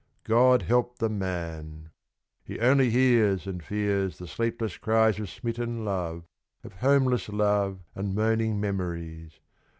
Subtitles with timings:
[0.23, 1.91] God help the man!
[2.43, 6.23] He only hears and fears the sleepless cries Of smitten Love
[6.63, 9.39] of homeless Love and moaning Memories.